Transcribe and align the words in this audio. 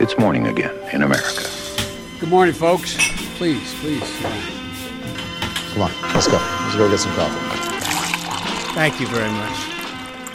It's 0.00 0.16
morning 0.16 0.46
again 0.46 0.74
in 0.92 1.02
America. 1.02 1.42
Good 2.20 2.30
morning, 2.30 2.54
folks. 2.54 2.94
Please, 3.36 3.74
please. 3.80 4.08
Come 5.72 5.82
on, 5.82 5.90
let's 6.14 6.28
go. 6.28 6.38
Let's 6.38 6.76
go 6.76 6.88
get 6.88 7.00
some 7.00 7.14
coffee. 7.14 7.42
Thank 8.74 9.00
you 9.00 9.08
very 9.08 9.30
much. 9.30 9.58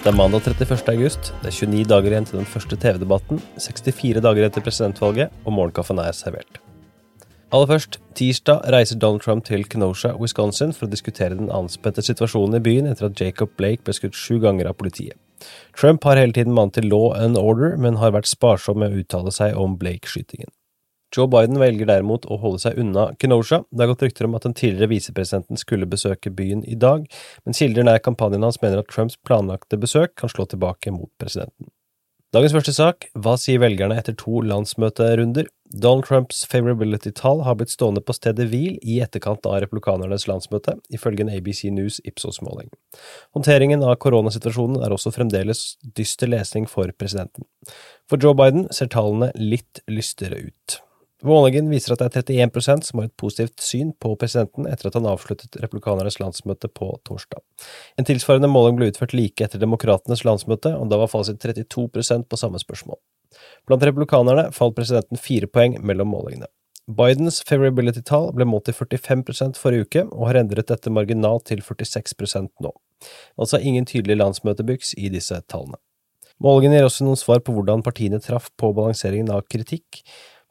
Det 0.03 0.11
er 0.11 0.15
mandag 0.15 0.41
31. 0.41 0.89
august. 0.89 1.33
Det 1.41 1.47
er 1.47 1.55
29 1.67 1.85
dager 1.87 2.11
igjen 2.11 2.25
til 2.25 2.37
den 2.41 2.45
første 2.45 2.75
TV-debatten, 2.75 3.39
64 3.57 4.21
dager 4.21 4.49
etter 4.49 4.61
presidentvalget, 4.61 5.31
og 5.45 5.53
morgenkaffen 5.53 5.99
er 6.03 6.11
servert. 6.11 6.59
Aller 7.53 7.67
først, 7.67 8.01
tirsdag 8.15 8.67
reiser 8.73 8.99
Donald 8.99 9.21
Trump 9.21 9.45
til 9.45 9.63
Kenosha, 9.63 10.11
Wisconsin 10.19 10.73
for 10.73 10.89
å 10.89 10.91
diskutere 10.91 11.39
den 11.39 11.47
anspente 11.47 12.03
situasjonen 12.03 12.59
i 12.59 12.65
byen 12.67 12.91
etter 12.91 13.07
at 13.07 13.21
Jacob 13.21 13.55
Blake 13.55 13.87
ble 13.87 13.95
skutt 13.95 14.19
sju 14.19 14.41
ganger 14.43 14.67
av 14.67 14.75
politiet. 14.75 15.15
Trump 15.77 16.03
har 16.07 16.19
hele 16.19 16.35
tiden 16.35 16.55
mant 16.55 16.75
til 16.75 16.89
law 16.91 17.11
and 17.17 17.39
order, 17.39 17.77
men 17.77 18.01
har 18.01 18.15
vært 18.15 18.29
sparsom 18.29 18.81
med 18.81 18.93
å 18.93 19.03
uttale 19.03 19.33
seg 19.33 19.57
om 19.59 19.77
Blake-skytingen. 19.79 20.51
Joe 21.13 21.29
Biden 21.29 21.59
velger 21.61 21.85
derimot 21.85 22.25
å 22.25 22.39
holde 22.41 22.63
seg 22.63 22.79
unna 22.81 23.11
Kenosha. 23.21 23.61
Det 23.69 23.83
har 23.83 23.91
gått 23.91 24.05
rykter 24.07 24.25
om 24.25 24.37
at 24.37 24.47
den 24.47 24.55
tidligere 24.57 24.89
visepresidenten 24.95 25.59
skulle 25.61 25.89
besøke 25.89 26.33
byen 26.33 26.63
i 26.65 26.77
dag, 26.79 27.05
men 27.45 27.57
kilder 27.57 27.85
nær 27.85 28.01
kampanjen 28.01 28.45
hans 28.45 28.57
mener 28.63 28.81
at 28.81 28.89
Trumps 28.89 29.19
planlagte 29.21 29.77
besøk 29.77 30.15
kan 30.17 30.31
slå 30.33 30.47
tilbake 30.49 30.93
mot 30.95 31.11
presidenten. 31.21 31.69
Dagens 32.33 32.55
første 32.55 32.73
sak, 32.73 33.11
hva 33.13 33.35
sier 33.37 33.61
velgerne 33.61 33.93
etter 33.99 34.15
to 34.17 34.41
landsmøterunder? 34.41 35.45
Donald 35.73 36.05
Trumps 36.05 36.45
favorability-tall 36.45 37.41
har 37.41 37.55
blitt 37.57 37.71
stående 37.73 38.01
på 38.05 38.13
stedet 38.13 38.45
hvil 38.51 38.75
i 38.85 38.99
etterkant 39.01 39.47
av 39.49 39.57
republikanernes 39.63 40.27
landsmøte, 40.29 40.75
ifølge 40.93 41.25
en 41.25 41.31
ABC 41.33 41.63
News 41.73 41.97
Ipsos-måling. 42.05 42.69
Håndteringen 43.33 43.81
av 43.81 43.97
koronasituasjonen 44.03 44.83
er 44.85 44.93
også 44.93 45.15
fremdeles 45.15 45.65
dyster 45.97 46.29
lesning 46.29 46.69
for 46.69 46.93
presidenten. 46.93 47.49
For 48.05 48.21
Joe 48.21 48.37
Biden 48.37 48.67
ser 48.69 48.91
tallene 48.93 49.31
litt 49.39 49.81
lystere 49.89 50.43
ut. 50.45 50.77
Målingen 51.23 51.69
viser 51.71 51.95
at 51.95 52.03
det 52.03 52.21
er 52.35 52.49
31 52.51 52.83
som 52.83 52.99
har 52.99 53.07
et 53.07 53.15
positivt 53.17 53.63
syn 53.63 53.93
på 54.03 54.11
presidenten 54.19 54.67
etter 54.67 54.89
at 54.89 54.97
han 54.99 55.07
avsluttet 55.07 55.55
republikanernes 55.63 56.19
landsmøte 56.19 56.67
på 56.67 56.89
torsdag. 57.07 57.39
En 57.97 58.07
tilsvarende 58.07 58.51
måling 58.51 58.75
ble 58.77 58.89
utført 58.91 59.15
like 59.15 59.45
etter 59.45 59.61
demokratenes 59.61 60.25
landsmøte, 60.27 60.75
og 60.75 60.91
da 60.91 60.99
var 60.99 61.11
fasit 61.11 61.39
32% 61.39 62.27
på 62.27 62.39
samme 62.39 62.59
spørsmål. 62.59 62.99
Blant 63.67 63.85
republikanerne 63.87 64.49
falt 64.51 64.75
presidenten 64.75 65.19
fire 65.21 65.47
poeng 65.47 65.77
mellom 65.85 66.11
målingene. 66.11 66.49
Bidens 66.83 67.39
favorability-tall 67.47 68.33
ble 68.35 68.47
målt 68.49 68.67
til 68.67 68.75
45% 68.75 69.59
forrige 69.59 69.87
uke, 69.87 70.03
og 70.11 70.27
har 70.27 70.41
endret 70.41 70.67
dette 70.67 70.91
marginalt 70.91 71.45
til 71.47 71.63
46% 71.63 72.51
nå. 72.63 72.73
Altså 73.39 73.59
ingen 73.59 73.87
tydelig 73.87 74.19
landsmøtebyks 74.19 74.93
i 74.99 75.07
disse 75.13 75.39
tallene. 75.47 75.79
Målingen 76.43 76.75
gir 76.75 76.87
også 76.87 77.07
noen 77.07 77.19
svar 77.19 77.39
på 77.45 77.55
hvordan 77.55 77.83
partiene 77.85 78.19
traff 78.19 78.49
på 78.59 78.73
balanseringen 78.75 79.31
av 79.31 79.45
kritikk 79.47 80.01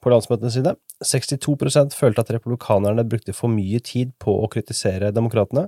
på 0.02 0.12
landsmøtene 0.12 0.52
sine. 0.54 0.74
62% 1.04 1.96
følte 1.98 2.22
at 2.22 2.30
republikanerne 2.32 3.04
brukte 3.04 3.34
for 3.36 3.52
mye 3.52 3.80
tid 3.84 4.14
på 4.22 4.34
å 4.40 4.48
kritisere 4.50 5.12
demokratene, 5.14 5.66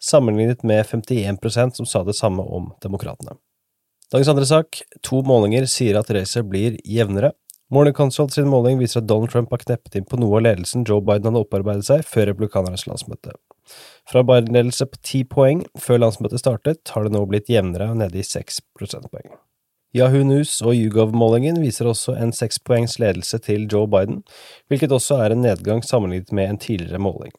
sammenlignet 0.00 0.62
med 0.66 0.86
51% 0.86 1.80
som 1.80 1.88
sa 1.88 2.04
det 2.06 2.16
samme 2.16 2.44
om 2.46 2.70
demokratene. 2.82 3.36
Dagens 4.12 4.28
andre 4.30 4.46
sak, 4.46 4.76
to 5.02 5.18
målinger 5.26 5.64
sier 5.66 5.96
at 5.98 6.10
racet 6.14 6.46
blir 6.46 6.76
jevnere. 6.86 7.32
Morning 7.74 7.94
Consult 7.94 8.36
sin 8.36 8.46
måling 8.46 8.78
viser 8.78 9.00
at 9.00 9.08
Donald 9.10 9.32
Trump 9.32 9.50
har 9.50 9.58
kneppet 9.64 9.96
inn 9.98 10.04
på 10.06 10.20
noe 10.22 10.36
av 10.38 10.44
ledelsen 10.46 10.84
Joe 10.86 11.02
Biden 11.02 11.26
hadde 11.26 11.40
opparbeidet 11.42 11.88
seg 11.88 12.04
før 12.06 12.28
republikanernes 12.30 12.86
landsmøte. 12.86 13.34
Fra 14.06 14.22
Biden-ledelse 14.22 14.86
på 14.92 15.00
ti 15.02 15.24
poeng 15.26 15.64
før 15.74 16.04
landsmøtet 16.04 16.44
startet, 16.44 16.92
har 16.94 17.02
det 17.02 17.16
nå 17.16 17.24
blitt 17.26 17.50
jevnere 17.50 17.88
nede 17.98 18.20
i 18.22 18.22
seks 18.22 18.60
prosentpoeng. 18.78 19.26
Yahoo 19.96 20.22
News 20.28 20.54
og 20.62 20.76
YouGov-målingen 20.76 21.58
viser 21.64 21.90
også 21.90 22.14
en 22.20 22.30
sekspoengs 22.36 23.00
ledelse 23.02 23.42
til 23.42 23.66
Joe 23.66 23.90
Biden, 23.90 24.22
hvilket 24.70 24.94
også 24.94 25.18
er 25.24 25.34
en 25.34 25.42
nedgang 25.42 25.82
sammenlignet 25.82 26.30
med 26.30 26.52
en 26.52 26.62
tidligere 26.62 27.02
måling. 27.02 27.34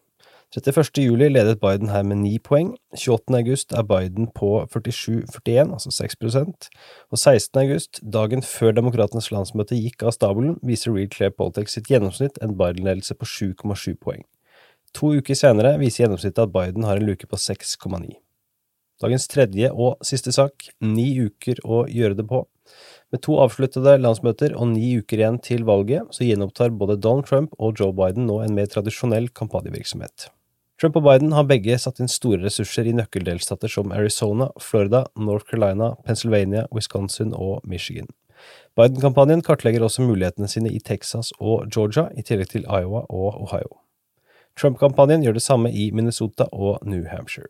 31. 0.55 1.03
juli 1.03 1.27
ledet 1.27 1.59
Biden 1.59 1.89
her 1.89 2.03
med 2.07 2.21
9 2.21 2.37
poeng, 2.39 2.69
28. 2.95 3.35
august 3.35 3.73
er 3.75 3.83
Biden 3.83 4.29
på 4.31 4.61
47,41, 4.71 5.73
altså 5.75 5.91
6% 5.91 6.69
og 7.11 7.17
16. 7.19 7.59
august, 7.61 7.99
dagen 8.13 8.41
før 8.41 8.71
demokratenes 8.71 9.27
landsmøte 9.31 9.75
gikk 9.75 10.05
av 10.07 10.15
stabelen, 10.15 10.55
viser 10.63 10.95
Real 10.95 11.11
Clear 11.11 11.33
Politics 11.35 11.75
sitt 11.75 11.91
gjennomsnitt 11.91 12.39
en 12.39 12.55
Biden-ledelse 12.55 13.17
på 13.19 13.27
7,7 13.27 13.97
poeng. 13.99 14.23
To 14.95 15.11
uker 15.19 15.35
senere 15.35 15.75
viser 15.81 16.05
gjennomsnittet 16.05 16.39
at 16.45 16.55
Biden 16.55 16.87
har 16.87 17.01
en 17.01 17.09
luke 17.09 17.27
på 17.27 17.35
6,9. 17.35 18.15
Dagens 19.03 19.27
tredje 19.27 19.73
og 19.75 19.99
siste 20.07 20.31
sak, 20.31 20.69
ni 20.79 21.09
uker 21.27 21.59
å 21.67 21.83
gjøre 21.91 22.21
det 22.21 22.27
på. 22.31 22.45
Med 23.11 23.23
to 23.27 23.35
avsluttede 23.43 23.99
landsmøter 23.99 24.55
og 24.55 24.71
ni 24.71 24.95
uker 24.95 25.19
igjen 25.19 25.43
til 25.43 25.67
valget, 25.67 26.07
så 26.15 26.23
gjenopptar 26.23 26.71
både 26.71 26.95
Donald 27.03 27.27
Trump 27.27 27.51
og 27.59 27.75
Joe 27.83 27.91
Biden 27.91 28.31
nå 28.31 28.39
en 28.45 28.55
mer 28.55 28.71
tradisjonell 28.71 29.27
kampanjevirksomhet. 29.35 30.31
Trump 30.77 30.95
og 30.99 31.07
Biden 31.07 31.31
har 31.33 31.47
begge 31.49 31.73
satt 31.81 31.97
inn 31.97 32.09
store 32.11 32.37
ressurser 32.43 32.85
i 32.85 32.93
nøkkeldelstater 32.93 33.71
som 33.71 33.89
Arizona, 33.95 34.51
Florida, 34.61 35.07
North 35.17 35.49
Carolina, 35.49 35.95
Pennsylvania, 36.05 36.67
Wisconsin 36.69 37.33
og 37.33 37.65
Michigan. 37.65 38.11
Biden-kampanjen 38.77 39.41
kartlegger 39.41 39.81
også 39.87 40.05
mulighetene 40.05 40.47
sine 40.47 40.69
i 40.69 40.77
Texas 40.77 41.31
og 41.39 41.71
Georgia, 41.73 42.11
i 42.13 42.21
tillegg 42.21 42.53
til 42.53 42.69
Iowa 42.69 43.07
og 43.09 43.41
Ohio. 43.41 43.79
Trump-kampanjen 44.57 45.25
gjør 45.25 45.39
det 45.39 45.45
samme 45.47 45.73
i 45.73 45.89
Minnesota 45.91 46.45
og 46.53 46.85
New 46.85 47.09
Hampshire. 47.09 47.49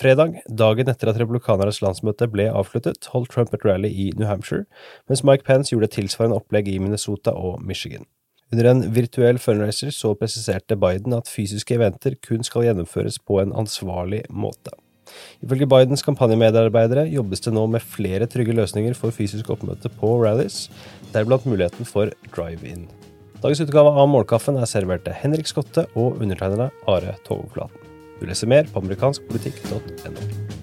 Fredag, 0.00 0.42
dagen 0.52 0.88
etter 0.88 1.08
at 1.08 1.18
republikanernes 1.20 1.80
landsmøte 1.80 2.28
ble 2.28 2.50
avsluttet, 2.52 3.08
holdt 3.12 3.32
Trump 3.32 3.56
et 3.56 3.64
rally 3.64 3.88
i 3.88 4.10
New 4.16 4.28
Hampshire, 4.28 4.68
mens 5.08 5.24
Mike 5.24 5.48
Pence 5.48 5.72
gjorde 5.72 5.88
et 5.88 5.96
tilsvarende 5.96 6.36
opplegg 6.36 6.68
i 6.68 6.78
Minnesota 6.80 7.32
og 7.32 7.60
Michigan. 7.64 8.04
Under 8.50 8.66
en 8.66 8.84
virtuell 8.90 9.38
fundraiser 9.38 9.92
så 9.94 10.12
presiserte 10.18 10.78
Biden 10.78 11.14
at 11.14 11.30
fysiske 11.30 11.76
eventer 11.76 12.16
kun 12.26 12.42
skal 12.46 12.66
gjennomføres 12.66 13.20
på 13.22 13.38
en 13.42 13.54
ansvarlig 13.54 14.24
måte. 14.30 14.74
Ifølge 15.42 15.68
Bidens 15.70 16.04
kampanjemedarbeidere 16.06 17.06
jobbes 17.10 17.42
det 17.46 17.54
nå 17.54 17.64
med 17.70 17.82
flere 17.82 18.28
trygge 18.30 18.54
løsninger 18.54 18.94
for 18.98 19.14
fysisk 19.14 19.50
oppmøte 19.54 19.90
på 20.00 20.12
rallies, 20.22 20.68
deriblant 21.14 21.46
muligheten 21.50 21.88
for 21.88 22.12
drive-in. 22.34 22.88
Dagens 23.40 23.62
utgave 23.64 23.94
av 23.96 24.10
Målkaffen 24.10 24.58
er 24.60 24.68
servert 24.68 25.06
til 25.06 25.16
Henrik 25.16 25.48
Skotte 25.50 25.86
og 25.94 26.20
undertegnede 26.20 26.70
Are 26.90 27.16
Togflaten. 27.26 27.86
Du 28.20 28.26
leser 28.28 28.50
mer 28.52 28.68
på 28.68 28.82
amerikanskpolitikk.no. 28.82 30.59